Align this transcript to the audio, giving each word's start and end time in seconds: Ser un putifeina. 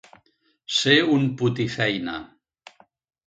Ser 0.77 0.95
un 1.17 1.27
putifeina. 1.41 2.17